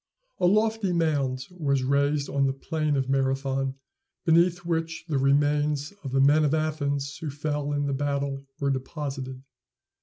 [0.39, 3.75] A lofty mound was raised on the plain of Marathon,
[4.25, 8.71] beneath which the remains of the men of Athens who fell in the battle were
[8.71, 9.43] deposited.